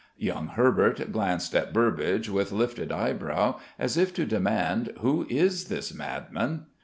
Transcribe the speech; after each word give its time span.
Young 0.17 0.47
Herbert 0.47 1.11
glanced 1.11 1.53
at 1.53 1.73
Burbage 1.73 2.27
with 2.27 2.51
lifted 2.51 2.91
eyebrow, 2.91 3.59
as 3.77 3.97
if 3.97 4.11
to 4.15 4.25
demand, 4.25 4.93
"Who 5.01 5.27
is 5.29 5.65
this 5.65 5.93
madman?" 5.93 6.65